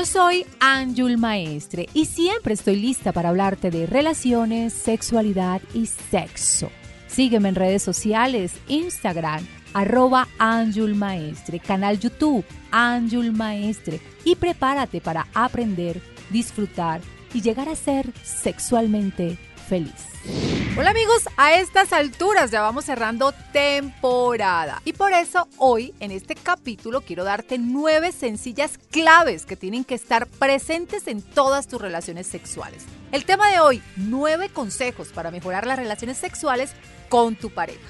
Yo 0.00 0.06
soy 0.06 0.46
Anjul 0.60 1.18
Maestre 1.18 1.86
y 1.92 2.06
siempre 2.06 2.54
estoy 2.54 2.76
lista 2.76 3.12
para 3.12 3.28
hablarte 3.28 3.70
de 3.70 3.84
relaciones, 3.84 4.72
sexualidad 4.72 5.60
y 5.74 5.84
sexo. 5.84 6.70
Sígueme 7.06 7.50
en 7.50 7.54
redes 7.54 7.82
sociales, 7.82 8.54
Instagram, 8.66 9.46
arroba 9.74 10.26
Anjul 10.38 10.94
Maestre, 10.94 11.60
canal 11.60 12.00
YouTube, 12.00 12.46
Anjul 12.70 13.32
Maestre 13.32 14.00
y 14.24 14.36
prepárate 14.36 15.02
para 15.02 15.26
aprender, 15.34 16.00
disfrutar 16.30 17.02
y 17.34 17.42
llegar 17.42 17.68
a 17.68 17.76
ser 17.76 18.10
sexualmente 18.22 19.36
feliz. 19.68 20.49
Hola 20.80 20.92
amigos, 20.92 21.28
a 21.36 21.56
estas 21.56 21.92
alturas 21.92 22.50
ya 22.50 22.62
vamos 22.62 22.86
cerrando 22.86 23.32
temporada 23.52 24.80
y 24.86 24.94
por 24.94 25.12
eso 25.12 25.46
hoy 25.58 25.92
en 26.00 26.10
este 26.10 26.34
capítulo 26.34 27.02
quiero 27.02 27.22
darte 27.22 27.58
nueve 27.58 28.12
sencillas 28.12 28.78
claves 28.90 29.44
que 29.44 29.56
tienen 29.56 29.84
que 29.84 29.94
estar 29.94 30.26
presentes 30.26 31.06
en 31.06 31.20
todas 31.20 31.68
tus 31.68 31.82
relaciones 31.82 32.28
sexuales. 32.28 32.86
El 33.12 33.26
tema 33.26 33.50
de 33.50 33.60
hoy, 33.60 33.82
nueve 33.96 34.48
consejos 34.48 35.08
para 35.08 35.30
mejorar 35.30 35.66
las 35.66 35.78
relaciones 35.78 36.16
sexuales 36.16 36.72
con 37.10 37.36
tu 37.36 37.50
pareja. 37.50 37.86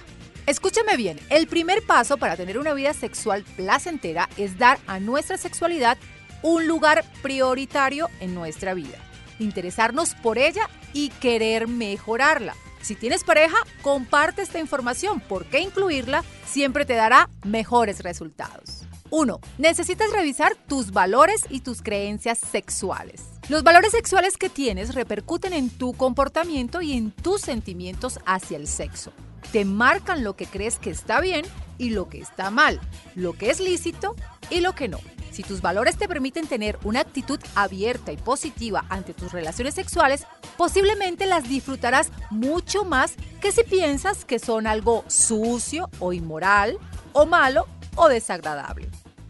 Escúchame 0.46 0.96
bien, 0.96 1.20
el 1.28 1.46
primer 1.46 1.86
paso 1.86 2.16
para 2.16 2.36
tener 2.36 2.58
una 2.58 2.74
vida 2.74 2.92
sexual 2.92 3.44
placentera 3.54 4.28
es 4.36 4.58
dar 4.58 4.80
a 4.88 4.98
nuestra 4.98 5.38
sexualidad 5.38 5.96
un 6.42 6.66
lugar 6.66 7.04
prioritario 7.22 8.08
en 8.18 8.34
nuestra 8.34 8.74
vida 8.74 8.98
interesarnos 9.38 10.14
por 10.16 10.36
ella 10.36 10.68
y 10.92 11.08
querer 11.08 11.66
mejorarla. 11.66 12.54
Si 12.82 12.94
tienes 12.94 13.24
pareja, 13.24 13.56
comparte 13.82 14.42
esta 14.42 14.58
información 14.58 15.20
porque 15.28 15.60
incluirla 15.60 16.24
siempre 16.46 16.84
te 16.84 16.94
dará 16.94 17.28
mejores 17.44 18.00
resultados. 18.00 18.86
1. 19.10 19.40
Necesitas 19.58 20.12
revisar 20.12 20.54
tus 20.54 20.92
valores 20.92 21.42
y 21.50 21.60
tus 21.60 21.82
creencias 21.82 22.38
sexuales. 22.38 23.24
Los 23.48 23.64
valores 23.64 23.90
sexuales 23.90 24.36
que 24.36 24.48
tienes 24.48 24.94
repercuten 24.94 25.52
en 25.52 25.68
tu 25.68 25.92
comportamiento 25.92 26.80
y 26.80 26.92
en 26.92 27.10
tus 27.10 27.40
sentimientos 27.40 28.20
hacia 28.24 28.56
el 28.56 28.68
sexo. 28.68 29.12
Te 29.52 29.64
marcan 29.64 30.22
lo 30.22 30.36
que 30.36 30.46
crees 30.46 30.78
que 30.78 30.90
está 30.90 31.20
bien 31.20 31.44
y 31.76 31.90
lo 31.90 32.08
que 32.08 32.20
está 32.20 32.50
mal, 32.50 32.80
lo 33.16 33.32
que 33.32 33.50
es 33.50 33.58
lícito 33.58 34.14
y 34.50 34.60
lo 34.60 34.74
que 34.74 34.88
no. 34.88 35.00
Si 35.30 35.42
tus 35.42 35.60
valores 35.60 35.96
te 35.96 36.08
permiten 36.08 36.46
tener 36.46 36.78
una 36.84 37.00
actitud 37.00 37.38
abierta 37.54 38.12
y 38.12 38.16
positiva 38.16 38.84
ante 38.88 39.14
tus 39.14 39.32
relaciones 39.32 39.74
sexuales, 39.74 40.26
posiblemente 40.56 41.26
las 41.26 41.48
disfrutarás 41.48 42.10
mucho 42.30 42.84
más 42.84 43.14
que 43.40 43.52
si 43.52 43.62
piensas 43.64 44.24
que 44.24 44.38
son 44.38 44.66
algo 44.66 45.04
sucio 45.06 45.88
o 45.98 46.12
inmoral 46.12 46.78
o 47.12 47.26
malo 47.26 47.66
o 47.94 48.08
desagradable. 48.08 48.88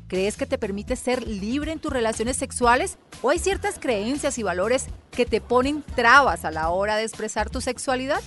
¿Crees 0.08 0.36
que 0.36 0.46
te 0.46 0.58
permite 0.58 0.96
ser 0.96 1.26
libre 1.26 1.70
en 1.70 1.78
tus 1.78 1.92
relaciones 1.92 2.36
sexuales 2.36 2.98
o 3.22 3.30
hay 3.30 3.38
ciertas 3.38 3.78
creencias 3.78 4.38
y 4.38 4.42
valores 4.42 4.86
que 5.12 5.24
te 5.24 5.40
ponen 5.40 5.84
trabas 5.94 6.44
a 6.44 6.50
la 6.50 6.70
hora 6.70 6.96
de 6.96 7.04
expresar 7.04 7.50
tu 7.50 7.60
sexualidad? 7.60 8.20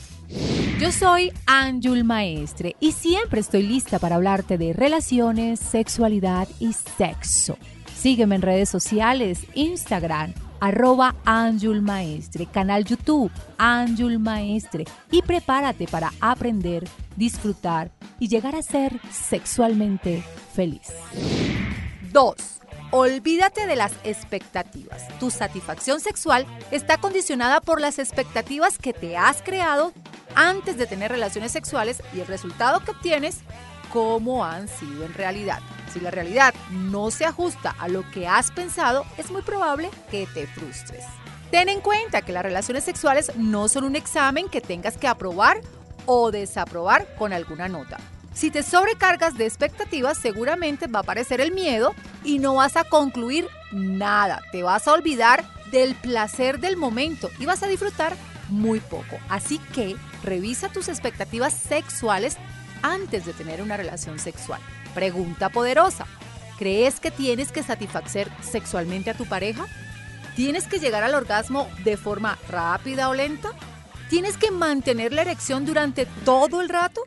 Yo 0.79 0.91
soy 0.91 1.31
Anjul 1.45 2.03
Maestre 2.03 2.75
y 2.79 2.93
siempre 2.93 3.39
estoy 3.39 3.61
lista 3.61 3.99
para 3.99 4.15
hablarte 4.15 4.57
de 4.57 4.73
relaciones, 4.73 5.59
sexualidad 5.59 6.47
y 6.59 6.73
sexo. 6.73 7.57
Sígueme 7.95 8.35
en 8.35 8.41
redes 8.41 8.69
sociales, 8.69 9.45
Instagram, 9.53 10.33
arroba 10.59 11.15
Anjul 11.25 11.81
Maestre, 11.81 12.47
canal 12.47 12.85
YouTube, 12.85 13.31
Anjul 13.57 14.17
Maestre 14.19 14.85
y 15.11 15.21
prepárate 15.21 15.87
para 15.87 16.11
aprender, 16.19 16.83
disfrutar 17.15 17.91
y 18.19 18.27
llegar 18.27 18.55
a 18.55 18.63
ser 18.63 18.99
sexualmente 19.11 20.23
feliz. 20.53 20.91
2. 22.11 22.35
Olvídate 22.91 23.67
de 23.67 23.75
las 23.75 23.93
expectativas. 24.03 25.07
Tu 25.19 25.29
satisfacción 25.31 25.99
sexual 25.99 26.45
está 26.71 26.97
condicionada 26.97 27.61
por 27.61 27.79
las 27.79 27.99
expectativas 27.99 28.77
que 28.77 28.93
te 28.93 29.17
has 29.17 29.41
creado 29.41 29.93
antes 30.35 30.77
de 30.77 30.87
tener 30.87 31.11
relaciones 31.11 31.51
sexuales 31.51 32.01
y 32.13 32.19
el 32.19 32.27
resultado 32.27 32.79
que 32.81 32.91
obtienes, 32.91 33.39
cómo 33.91 34.43
han 34.43 34.67
sido 34.67 35.05
en 35.05 35.13
realidad. 35.13 35.59
Si 35.93 35.99
la 35.99 36.11
realidad 36.11 36.53
no 36.71 37.11
se 37.11 37.25
ajusta 37.25 37.75
a 37.79 37.87
lo 37.87 38.09
que 38.11 38.27
has 38.27 38.51
pensado, 38.51 39.05
es 39.17 39.29
muy 39.29 39.43
probable 39.43 39.89
que 40.09 40.27
te 40.33 40.47
frustres. 40.47 41.05
Ten 41.51 41.69
en 41.69 41.81
cuenta 41.81 42.23
que 42.23 42.31
las 42.31 42.41
relaciones 42.41 42.83
sexuales 42.83 43.31
no 43.35 43.67
son 43.67 43.83
un 43.83 43.95
examen 43.95 44.49
que 44.49 44.59
tengas 44.59 44.97
que 44.97 45.07
aprobar 45.07 45.61
o 46.07 46.31
desaprobar 46.31 47.07
con 47.15 47.31
alguna 47.31 47.67
nota. 47.67 47.97
Si 48.33 48.49
te 48.49 48.63
sobrecargas 48.63 49.37
de 49.37 49.45
expectativas, 49.45 50.17
seguramente 50.17 50.87
va 50.87 50.99
a 50.99 51.01
aparecer 51.03 51.39
el 51.39 51.51
miedo 51.51 51.93
y 52.23 52.39
no 52.39 52.55
vas 52.55 52.75
a 52.75 52.83
concluir 52.83 53.47
nada. 53.71 54.41
Te 54.51 54.63
vas 54.63 54.87
a 54.87 54.93
olvidar 54.93 55.43
del 55.71 55.93
placer 55.93 56.59
del 56.59 56.75
momento 56.75 57.29
y 57.37 57.45
vas 57.45 57.61
a 57.61 57.67
disfrutar 57.67 58.15
muy 58.49 58.79
poco. 58.79 59.19
Así 59.29 59.59
que 59.73 59.95
revisa 60.23 60.69
tus 60.69 60.87
expectativas 60.87 61.53
sexuales 61.53 62.37
antes 62.81 63.25
de 63.25 63.33
tener 63.33 63.61
una 63.61 63.77
relación 63.77 64.19
sexual. 64.19 64.61
Pregunta 64.93 65.49
poderosa. 65.49 66.05
¿Crees 66.57 66.99
que 66.99 67.11
tienes 67.11 67.51
que 67.51 67.63
satisfacer 67.63 68.29
sexualmente 68.41 69.09
a 69.09 69.15
tu 69.15 69.25
pareja? 69.25 69.65
¿Tienes 70.35 70.67
que 70.67 70.79
llegar 70.79 71.03
al 71.03 71.15
orgasmo 71.15 71.67
de 71.83 71.97
forma 71.97 72.37
rápida 72.49 73.09
o 73.09 73.13
lenta? 73.13 73.51
¿Tienes 74.09 74.37
que 74.37 74.51
mantener 74.51 75.13
la 75.13 75.21
erección 75.21 75.65
durante 75.65 76.05
todo 76.25 76.61
el 76.61 76.69
rato? 76.69 77.01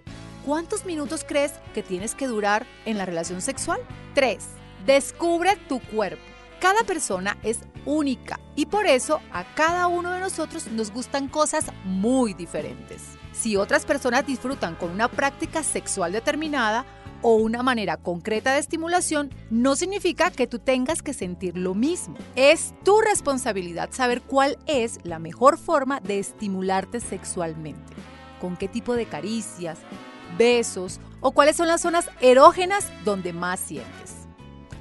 ¿Cuántos 0.45 0.85
minutos 0.85 1.25
crees 1.27 1.55
que 1.75 1.83
tienes 1.83 2.15
que 2.15 2.27
durar 2.27 2.67
en 2.85 2.99
la 2.99 3.05
relación 3.05 3.41
sexual? 3.41 3.81
3. 4.15 4.39
Descubre 4.87 5.57
tu 5.69 5.81
cuerpo. 5.81 6.23
Cada 6.61 6.85
persona 6.85 7.37
es 7.43 7.61
única 7.87 8.39
y 8.55 8.67
por 8.67 8.87
eso 8.87 9.21
a 9.33 9.45
cada 9.55 9.87
uno 9.87 10.11
de 10.11 10.21
nosotros 10.21 10.67
nos 10.69 10.91
gustan 10.91 11.29
cosas 11.29 11.73
muy 11.85 12.35
diferentes. 12.35 13.03
Si 13.33 13.57
otras 13.57 13.87
personas 13.87 14.27
disfrutan 14.27 14.75
con 14.75 14.91
una 14.91 15.09
práctica 15.09 15.63
sexual 15.63 16.13
determinada 16.13 16.85
o 17.23 17.35
una 17.37 17.63
manera 17.63 17.97
concreta 17.97 18.53
de 18.53 18.61
estimulación, 18.61 19.31
no 19.51 19.77
significa 19.77 20.31
que 20.31 20.47
tú 20.47 20.59
tengas 20.59 21.03
que 21.03 21.15
sentir 21.15 21.57
lo 21.57 21.75
mismo. 21.75 22.17
Es 22.35 22.75
tu 22.85 23.01
responsabilidad 23.01 23.91
saber 23.93 24.23
cuál 24.23 24.59
es 24.67 24.99
la 25.03 25.19
mejor 25.19 25.59
forma 25.59 26.01
de 26.01 26.19
estimularte 26.19 27.01
sexualmente. 27.01 27.95
Con 28.41 28.57
qué 28.57 28.69
tipo 28.69 28.95
de 28.95 29.07
caricias, 29.07 29.79
besos 30.39 31.01
o 31.21 31.33
cuáles 31.33 31.57
son 31.57 31.69
las 31.69 31.81
zonas 31.81 32.11
erógenas 32.21 32.89
donde 33.05 33.33
más 33.33 33.61
sientes. 33.61 34.16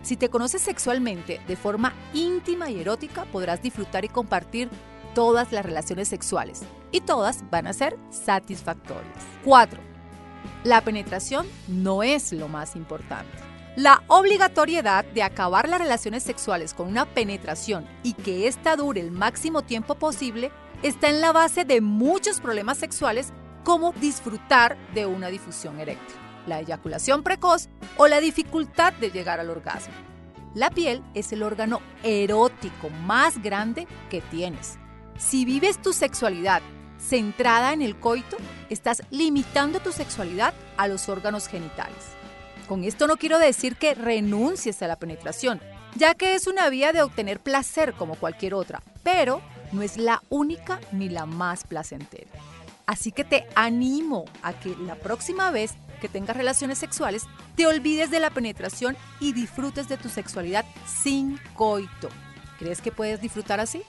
Si 0.06 0.18
te 0.18 0.30
conoces 0.30 0.62
sexualmente 0.62 1.42
de 1.48 1.56
forma 1.56 1.96
íntima 2.14 2.70
y 2.70 2.80
erótica, 2.80 3.26
podrás 3.26 3.64
disfrutar 3.64 4.06
y 4.06 4.08
compartir 4.08 4.70
todas 5.16 5.52
las 5.52 5.66
relaciones 5.66 6.08
sexuales 6.08 6.62
y 6.92 7.02
todas 7.02 7.50
van 7.50 7.66
a 7.66 7.74
ser 7.74 7.98
satisfactorias. 8.12 9.26
4. 9.44 9.82
La 10.64 10.82
penetración 10.82 11.48
no 11.68 12.04
es 12.04 12.32
lo 12.34 12.48
más 12.48 12.76
importante. 12.76 13.36
La 13.78 14.04
obligatoriedad 14.06 15.06
de 15.06 15.24
acabar 15.24 15.68
las 15.68 15.82
relaciones 15.82 16.22
sexuales 16.22 16.76
con 16.76 16.88
una 16.88 17.08
penetración 17.08 17.88
y 18.04 18.14
que 18.14 18.48
ésta 18.48 18.76
dure 18.76 19.02
el 19.02 19.10
máximo 19.10 19.64
tiempo 19.64 19.96
posible 19.96 20.52
está 20.84 21.10
en 21.10 21.20
la 21.20 21.32
base 21.32 21.66
de 21.66 21.82
muchos 21.82 22.42
problemas 22.42 22.78
sexuales 22.78 23.34
como 23.64 23.92
disfrutar 23.94 24.78
de 24.94 25.08
una 25.08 25.30
difusión 25.30 25.80
eréctil, 25.80 26.16
la 26.48 26.60
eyaculación 26.60 27.24
precoz 27.24 27.70
o 27.98 28.08
la 28.08 28.20
dificultad 28.20 28.94
de 28.94 29.12
llegar 29.12 29.40
al 29.40 29.50
orgasmo. 29.50 29.94
La 30.54 30.70
piel 30.70 31.04
es 31.14 31.34
el 31.34 31.44
órgano 31.44 31.82
erótico 32.04 32.90
más 32.90 33.42
grande 33.42 33.88
que 34.10 34.22
tienes. 34.22 34.78
Si 35.18 35.46
vives 35.46 35.82
tu 35.82 35.92
sexualidad 35.94 36.62
centrada 36.98 37.74
en 37.74 37.82
el 37.82 37.98
coito, 38.00 38.38
estás 38.70 39.04
limitando 39.12 39.80
tu 39.80 39.92
sexualidad 39.92 40.54
a 40.78 40.88
los 40.88 41.10
órganos 41.10 41.48
genitales. 41.48 42.16
Con 42.68 42.84
esto 42.84 43.06
no 43.06 43.18
quiero 43.18 43.38
decir 43.38 43.76
que 43.76 43.94
renuncies 43.94 44.82
a 44.82 44.88
la 44.88 44.96
penetración, 44.96 45.62
ya 45.96 46.16
que 46.16 46.36
es 46.36 46.48
una 46.48 46.70
vía 46.70 46.94
de 46.94 47.02
obtener 47.02 47.40
placer 47.40 47.94
como 47.94 48.16
cualquier 48.16 48.54
otra, 48.54 48.82
pero 49.04 49.42
no 49.72 49.82
es 49.82 49.98
la 49.98 50.24
única 50.30 50.80
ni 50.92 51.10
la 51.10 51.26
más 51.26 51.64
placentera. 51.66 52.30
Así 52.86 53.12
que 53.12 53.24
te 53.24 53.48
animo 53.56 54.26
a 54.42 54.54
que 54.54 54.76
la 54.86 54.96
próxima 54.96 55.52
vez 55.52 55.74
que 56.06 56.10
tengas 56.10 56.38
relaciones 56.38 56.78
sexuales 56.78 57.24
te 57.56 57.66
olvides 57.66 58.12
de 58.12 58.20
la 58.20 58.30
penetración 58.30 58.96
y 59.20 59.34
disfrutes 59.34 59.88
de 59.88 59.98
tu 59.98 60.08
sexualidad 60.08 60.64
sin 60.86 61.40
coito. 61.56 62.10
¿Crees 62.60 62.80
que 62.80 62.92
puedes 62.92 63.22
disfrutar 63.22 63.60
así? 63.60 63.82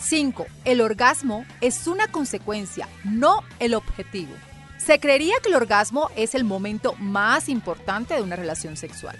5. 0.07 0.47
El 0.65 0.83
orgasmo 0.83 1.45
es 1.61 1.89
una 1.89 2.07
consecuencia, 2.07 2.89
no 3.03 3.43
el 3.59 3.75
objetivo. 3.75 4.33
Se 4.79 5.01
creería 5.01 5.35
que 5.43 5.49
el 5.49 5.57
orgasmo 5.57 6.11
es 6.15 6.37
el 6.37 6.45
momento 6.45 6.95
más 7.01 7.49
importante 7.49 8.15
de 8.15 8.23
una 8.23 8.37
relación 8.37 8.77
sexual. 8.77 9.19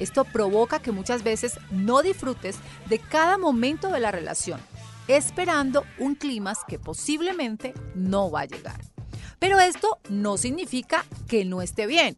Esto 0.00 0.24
provoca 0.24 0.80
que 0.80 0.90
muchas 0.90 1.22
veces 1.22 1.60
no 1.70 2.02
disfrutes 2.02 2.56
de 2.88 2.98
cada 2.98 3.38
momento 3.38 3.90
de 3.90 4.00
la 4.00 4.10
relación, 4.10 4.60
esperando 5.06 5.84
un 6.00 6.16
clima 6.16 6.52
que 6.66 6.80
posiblemente 6.80 7.72
no 7.94 8.28
va 8.28 8.40
a 8.40 8.46
llegar. 8.46 8.80
Pero 9.38 9.60
esto 9.60 10.00
no 10.08 10.36
significa 10.36 11.04
que 11.28 11.44
no 11.44 11.62
esté 11.62 11.86
bien, 11.86 12.16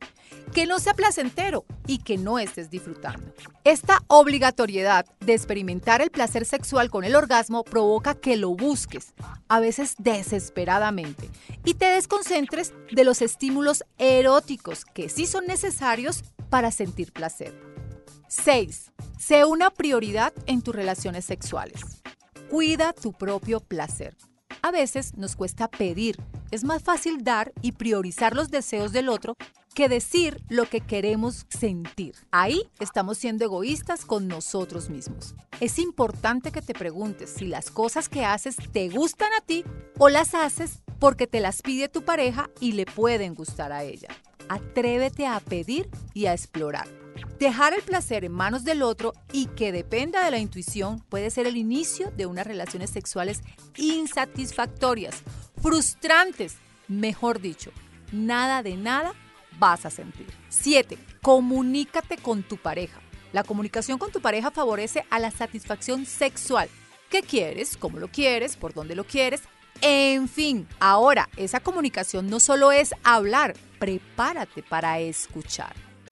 que 0.56 0.64
no 0.64 0.78
sea 0.78 0.94
placentero 0.94 1.66
y 1.86 1.98
que 1.98 2.16
no 2.16 2.38
estés 2.38 2.70
disfrutando. 2.70 3.30
Esta 3.64 3.98
obligatoriedad 4.06 5.04
de 5.20 5.34
experimentar 5.34 6.00
el 6.00 6.10
placer 6.10 6.46
sexual 6.46 6.88
con 6.88 7.04
el 7.04 7.14
orgasmo 7.14 7.62
provoca 7.62 8.14
que 8.14 8.38
lo 8.38 8.56
busques, 8.56 9.12
a 9.48 9.60
veces 9.60 9.96
desesperadamente, 9.98 11.28
y 11.66 11.74
te 11.74 11.84
desconcentres 11.84 12.72
de 12.90 13.04
los 13.04 13.20
estímulos 13.20 13.84
eróticos 13.98 14.86
que 14.86 15.10
sí 15.10 15.26
son 15.26 15.46
necesarios 15.46 16.22
para 16.48 16.70
sentir 16.70 17.12
placer. 17.12 17.52
6. 18.28 18.92
Sé 19.18 19.44
una 19.44 19.68
prioridad 19.68 20.32
en 20.46 20.62
tus 20.62 20.74
relaciones 20.74 21.26
sexuales. 21.26 21.82
Cuida 22.48 22.94
tu 22.94 23.12
propio 23.12 23.60
placer. 23.60 24.16
A 24.62 24.70
veces 24.70 25.18
nos 25.18 25.36
cuesta 25.36 25.68
pedir, 25.68 26.16
es 26.50 26.64
más 26.64 26.82
fácil 26.82 27.24
dar 27.24 27.52
y 27.60 27.72
priorizar 27.72 28.34
los 28.34 28.50
deseos 28.50 28.92
del 28.92 29.10
otro 29.10 29.36
que 29.76 29.90
decir 29.90 30.40
lo 30.48 30.64
que 30.64 30.80
queremos 30.80 31.44
sentir. 31.50 32.14
Ahí 32.30 32.62
estamos 32.80 33.18
siendo 33.18 33.44
egoístas 33.44 34.06
con 34.06 34.26
nosotros 34.26 34.88
mismos. 34.88 35.34
Es 35.60 35.78
importante 35.78 36.50
que 36.50 36.62
te 36.62 36.72
preguntes 36.72 37.28
si 37.28 37.44
las 37.44 37.70
cosas 37.70 38.08
que 38.08 38.24
haces 38.24 38.56
te 38.72 38.88
gustan 38.88 39.28
a 39.38 39.44
ti 39.44 39.64
o 39.98 40.08
las 40.08 40.34
haces 40.34 40.82
porque 40.98 41.26
te 41.26 41.40
las 41.40 41.60
pide 41.60 41.90
tu 41.90 42.06
pareja 42.06 42.48
y 42.58 42.72
le 42.72 42.86
pueden 42.86 43.34
gustar 43.34 43.70
a 43.70 43.84
ella. 43.84 44.08
Atrévete 44.48 45.26
a 45.26 45.40
pedir 45.40 45.90
y 46.14 46.24
a 46.24 46.32
explorar. 46.32 46.88
Dejar 47.38 47.74
el 47.74 47.82
placer 47.82 48.24
en 48.24 48.32
manos 48.32 48.64
del 48.64 48.82
otro 48.82 49.12
y 49.30 49.44
que 49.44 49.72
dependa 49.72 50.24
de 50.24 50.30
la 50.30 50.38
intuición 50.38 51.00
puede 51.10 51.28
ser 51.28 51.46
el 51.46 51.58
inicio 51.58 52.10
de 52.12 52.24
unas 52.24 52.46
relaciones 52.46 52.88
sexuales 52.88 53.42
insatisfactorias, 53.76 55.22
frustrantes, 55.60 56.56
mejor 56.88 57.42
dicho, 57.42 57.72
nada 58.10 58.62
de 58.62 58.78
nada 58.78 59.12
vas 59.58 59.86
a 59.86 59.90
sentir. 59.90 60.26
7. 60.48 60.98
Comunícate 61.22 62.16
con 62.18 62.42
tu 62.42 62.56
pareja. 62.56 63.00
La 63.32 63.44
comunicación 63.44 63.98
con 63.98 64.12
tu 64.12 64.20
pareja 64.20 64.50
favorece 64.50 65.04
a 65.10 65.18
la 65.18 65.30
satisfacción 65.30 66.06
sexual. 66.06 66.68
¿Qué 67.10 67.22
quieres? 67.22 67.76
¿Cómo 67.76 67.98
lo 67.98 68.08
quieres? 68.08 68.56
¿Por 68.56 68.74
dónde 68.74 68.96
lo 68.96 69.04
quieres? 69.04 69.42
En 69.82 70.28
fin, 70.28 70.66
ahora 70.80 71.28
esa 71.36 71.60
comunicación 71.60 72.28
no 72.28 72.40
solo 72.40 72.72
es 72.72 72.94
hablar, 73.04 73.54
prepárate 73.78 74.62
para 74.62 74.98
escuchar. 75.00 75.85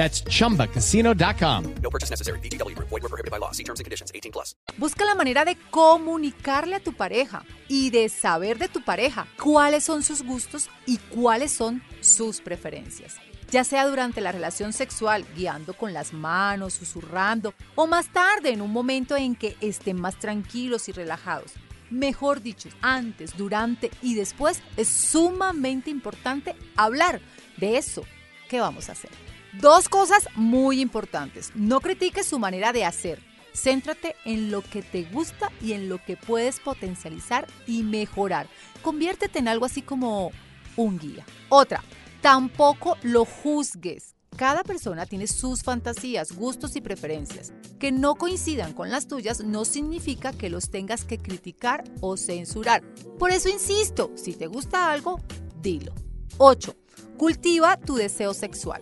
That's 0.00 0.24
chumbacasino.com. 0.24 1.74
No 1.82 1.90
purchase 1.90 2.08
necessary. 2.08 2.38
VGW 2.40 2.74
Group. 2.74 2.88
Void 2.88 3.02
were 3.02 3.10
prohibited 3.10 3.30
by 3.30 3.38
law. 3.38 3.52
See 3.52 3.64
terms 3.64 3.80
and 3.80 3.84
conditions. 3.84 4.10
18 4.14 4.32
plus. 4.32 4.56
Busca 4.78 5.04
la 5.04 5.14
manera 5.14 5.44
de 5.44 5.58
comunicarle 5.70 6.76
a 6.76 6.80
tu 6.80 6.94
pareja 6.94 7.44
y 7.68 7.90
de 7.90 8.08
saber 8.08 8.56
de 8.56 8.68
tu 8.68 8.82
pareja 8.82 9.26
cuáles 9.38 9.84
son 9.84 10.02
sus 10.02 10.22
gustos 10.22 10.70
y 10.86 10.96
cuáles 10.96 11.52
son 11.52 11.82
sus 12.00 12.40
preferencias. 12.40 13.16
Ya 13.50 13.62
sea 13.62 13.86
durante 13.86 14.22
la 14.22 14.32
relación 14.32 14.72
sexual, 14.72 15.26
guiando 15.36 15.74
con 15.74 15.92
las 15.92 16.14
manos, 16.14 16.72
susurrando, 16.72 17.52
o 17.74 17.86
más 17.86 18.10
tarde 18.10 18.52
en 18.52 18.62
un 18.62 18.72
momento 18.72 19.18
en 19.18 19.34
que 19.34 19.54
estén 19.60 20.00
más 20.00 20.18
tranquilos 20.18 20.88
y 20.88 20.92
relajados. 20.92 21.52
Mejor 21.90 22.40
dicho, 22.40 22.70
antes, 22.80 23.36
durante 23.36 23.90
y 24.00 24.14
después 24.14 24.62
es 24.78 24.88
sumamente 24.88 25.90
importante 25.90 26.56
hablar 26.74 27.20
de 27.58 27.76
eso 27.76 28.02
que 28.48 28.60
vamos 28.60 28.88
a 28.88 28.92
hacer. 28.92 29.10
Dos 29.54 29.88
cosas 29.88 30.28
muy 30.36 30.80
importantes. 30.80 31.50
No 31.54 31.80
critiques 31.80 32.26
su 32.26 32.38
manera 32.38 32.72
de 32.72 32.84
hacer. 32.84 33.20
Céntrate 33.52 34.14
en 34.24 34.52
lo 34.52 34.62
que 34.62 34.80
te 34.80 35.02
gusta 35.04 35.50
y 35.60 35.72
en 35.72 35.88
lo 35.88 35.98
que 36.02 36.16
puedes 36.16 36.60
potencializar 36.60 37.48
y 37.66 37.82
mejorar. 37.82 38.46
Conviértete 38.80 39.40
en 39.40 39.48
algo 39.48 39.66
así 39.66 39.82
como 39.82 40.30
un 40.76 40.98
guía. 40.98 41.26
Otra, 41.48 41.82
tampoco 42.20 42.96
lo 43.02 43.24
juzgues. 43.24 44.14
Cada 44.36 44.62
persona 44.62 45.04
tiene 45.04 45.26
sus 45.26 45.64
fantasías, 45.64 46.32
gustos 46.32 46.76
y 46.76 46.80
preferencias. 46.80 47.52
Que 47.80 47.90
no 47.90 48.14
coincidan 48.14 48.72
con 48.72 48.88
las 48.88 49.08
tuyas 49.08 49.42
no 49.44 49.64
significa 49.64 50.32
que 50.32 50.48
los 50.48 50.70
tengas 50.70 51.04
que 51.04 51.18
criticar 51.18 51.82
o 52.00 52.16
censurar. 52.16 52.82
Por 53.18 53.32
eso 53.32 53.48
insisto, 53.48 54.12
si 54.14 54.32
te 54.32 54.46
gusta 54.46 54.92
algo, 54.92 55.20
dilo. 55.60 55.92
8. 56.38 56.74
Cultiva 57.18 57.76
tu 57.76 57.96
deseo 57.96 58.32
sexual. 58.32 58.80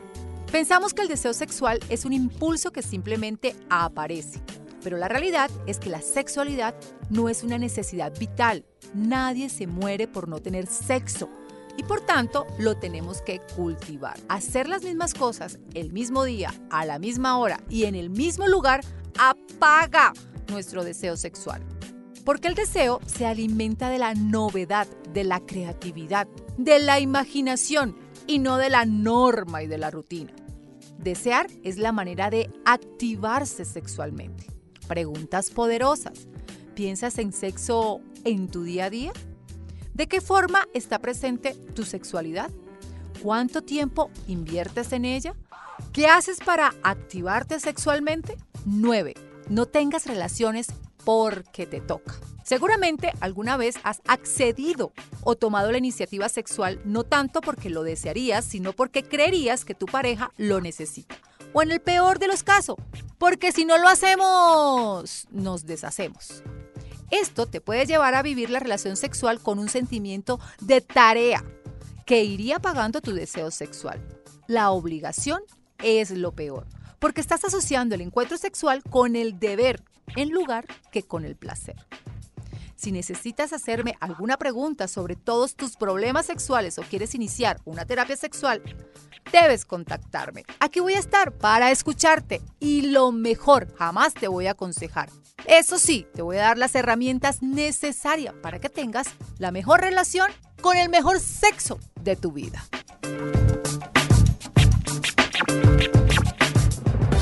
Pensamos 0.52 0.95
que 0.95 1.02
el 1.02 1.09
deseo 1.09 1.35
sexual 1.35 1.78
es 1.90 2.07
un 2.07 2.14
impulso 2.14 2.73
que 2.73 2.83
simplemente 2.83 3.55
aparece, 3.69 4.40
pero 4.83 4.97
la 4.97 5.07
realidad 5.07 5.50
es 5.67 5.78
que 5.78 5.90
la 5.90 6.00
sexualidad 6.00 6.75
no 7.11 7.28
es 7.28 7.43
una 7.43 7.59
necesidad 7.59 8.19
vital. 8.19 8.64
Nadie 8.95 9.50
se 9.50 9.67
muere 9.67 10.09
por 10.09 10.26
no 10.26 10.38
tener 10.38 10.67
sexo 10.67 11.28
y 11.76 11.83
por 11.83 12.00
tanto 12.00 12.47
lo 12.59 12.78
tenemos 12.78 13.21
que 13.21 13.43
cultivar. 13.57 14.19
Hacer 14.31 14.71
las 14.71 14.83
mismas 14.85 15.12
cosas 15.12 15.59
el 15.75 15.93
mismo 15.93 16.25
día, 16.25 16.55
a 16.71 16.87
la 16.87 16.99
misma 16.99 17.37
hora 17.37 17.61
y 17.69 17.85
en 17.85 17.95
el 17.95 18.09
mismo 18.09 18.47
lugar 18.47 18.81
apaga 19.19 20.14
nuestro 20.49 20.83
deseo 20.83 21.19
sexual. 21.19 21.62
Porque 22.25 22.49
el 22.49 22.55
deseo 22.55 23.00
se 23.05 23.26
alimenta 23.26 23.90
de 23.90 23.99
la 23.99 24.14
novedad, 24.14 24.88
de 25.12 25.25
la 25.25 25.40
creatividad, 25.40 26.26
de 26.57 26.78
la 26.78 27.00
imaginación 27.00 28.08
y 28.29 28.39
no 28.39 28.59
de 28.59 28.71
la 28.71 28.85
norma 28.85 29.65
y 29.65 29.67
de 29.67 29.79
la 29.79 29.91
rutina. 29.91 30.33
Desear 30.99 31.49
es 31.65 31.79
la 31.79 31.91
manera 31.91 32.31
de 32.31 32.51
activarse 32.65 33.65
sexualmente. 33.65 34.47
Preguntas 34.87 35.51
poderosas. 35.51 36.29
¿Piensas 36.75 37.19
en 37.19 37.33
sexo 37.33 38.01
en 38.25 38.49
tu 38.49 38.63
día 38.63 38.85
a 38.85 38.91
día? 38.91 39.13
¿De 39.95 40.07
qué 40.07 40.21
forma 40.21 40.69
está 40.75 41.01
presente 41.01 41.55
tu 41.75 41.85
sexualidad? 41.85 42.51
¿Cuánto 43.23 43.63
tiempo 43.63 44.11
inviertes 44.29 44.93
en 44.93 45.05
ella? 45.05 45.35
¿Qué 45.93 46.07
haces 46.07 46.39
para 46.45 46.75
activarte 46.83 47.59
sexualmente? 47.59 48.37
9. 48.65 49.15
No 49.49 49.67
tengas 49.67 50.07
relaciones 50.07 50.69
porque 51.09 51.65
te 51.65 51.81
toca. 51.81 52.17
Seguramente 52.43 53.15
alguna 53.21 53.57
vez 53.57 53.77
has 53.83 54.03
accedido 54.07 54.93
o 55.23 55.37
tomado 55.37 55.73
la 55.73 55.79
iniciativa 55.79 56.29
sexual 56.29 56.83
no 56.85 57.03
tanto 57.03 57.41
porque 57.41 57.71
lo 57.71 57.83
desearías, 57.83 58.45
sino 58.45 58.75
porque 58.75 59.03
creerías 59.03 59.65
que 59.65 59.75
tu 59.75 59.87
pareja 59.87 60.33
lo 60.37 60.61
necesita. 60.61 61.17
O 61.55 61.62
en 61.62 61.73
el 61.73 61.81
peor 61.81 62.19
de 62.19 62.29
los 62.29 62.43
casos, 62.43 62.77
porque 63.17 63.53
si 63.53 63.65
no 63.65 63.79
lo 63.79 63.88
hacemos, 63.88 65.29
nos 65.31 65.65
deshacemos. 65.65 66.43
Esto 67.11 67.47
te 67.47 67.62
puede 67.62 67.87
llevar 67.87 68.15
a 68.15 68.21
vivir 68.21 68.50
la 68.50 68.61
relación 68.61 68.99
sexual 68.99 69.41
con 69.41 69.59
un 69.59 69.71
sentimiento 69.71 70.38
de 70.61 70.83
tarea 70.83 71.43
que 72.05 72.23
iría 72.23 72.59
pagando 72.59 73.00
tu 73.00 73.15
deseo 73.15 73.50
sexual. 73.50 73.99
La 74.47 74.73
obligación 74.73 75.41
es 75.83 76.11
lo 76.11 76.33
peor, 76.33 76.67
porque 76.99 77.23
estás 77.23 77.47
asociando 77.47 77.95
el 77.95 78.03
encuentro 78.03 78.37
sexual 78.37 78.83
con 78.83 79.17
el 79.17 79.38
deber 79.38 79.88
en 80.17 80.31
lugar 80.31 80.67
que 80.91 81.03
con 81.03 81.25
el 81.25 81.37
placer. 81.37 81.77
Si 82.79 82.93
necesitas 82.93 83.53
hacerme 83.53 83.97
alguna 83.99 84.37
pregunta 84.37 84.87
sobre 84.87 85.17
todos 85.17 85.57
tus 85.57 85.77
problemas 85.77 86.27
sexuales 86.27 86.79
o 86.79 86.83
quieres 86.83 87.12
iniciar 87.15 87.61
una 87.65 87.85
terapia 87.85 88.17
sexual, 88.17 88.62
debes 89.33 89.65
contactarme. 89.65 90.45
Aquí 90.61 90.79
voy 90.79 90.95
a 90.95 91.00
estar 91.00 91.33
para 91.33 91.73
escucharte 91.73 92.41
y 92.61 92.83
lo 92.83 93.11
mejor, 93.11 93.75
jamás 93.77 94.15
te 94.15 94.29
voy 94.29 94.47
a 94.47 94.53
aconsejar. 94.53 95.11
Eso 95.45 95.77
sí, 95.79 96.07
te 96.15 96.23
voy 96.23 96.37
a 96.37 96.43
dar 96.43 96.59
las 96.59 96.75
herramientas 96.77 97.43
necesarias 97.43 98.35
para 98.43 98.61
que 98.61 98.69
tengas 98.69 99.09
la 99.38 99.50
mejor 99.50 99.81
relación 99.81 100.31
con 100.61 100.77
el 100.77 100.88
mejor 100.88 101.19
sexo 101.19 101.81
de 102.00 102.15
tu 102.15 102.31
vida. 102.31 102.65